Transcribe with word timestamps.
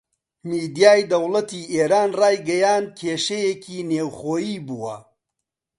میدیای 0.49 1.01
دەوڵەتی 1.11 1.69
ئێران 1.73 2.09
ڕایگەیاند 2.19 2.87
کێشەیەکی 2.99 3.85
نێوخۆیی 3.89 4.59
بووە 4.67 4.97